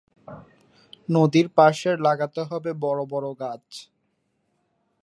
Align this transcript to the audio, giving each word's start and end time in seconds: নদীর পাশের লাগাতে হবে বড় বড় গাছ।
নদীর 1.09 1.47
পাশের 1.57 1.95
লাগাতে 1.99 2.41
হবে 2.41 2.71
বড় 2.81 3.01
বড় 3.05 3.27
গাছ। 3.39 3.65